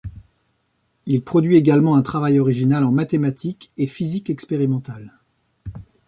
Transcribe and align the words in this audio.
Il 1.05 1.21
produit 1.21 1.57
également 1.57 1.95
un 1.95 2.01
travail 2.01 2.39
original 2.39 2.83
en 2.83 2.91
mathématiques 2.91 3.71
et 3.77 3.85
physique 3.85 4.31
expérimentale. 4.31 5.13